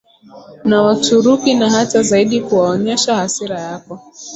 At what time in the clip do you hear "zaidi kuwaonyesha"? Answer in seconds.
2.03-3.15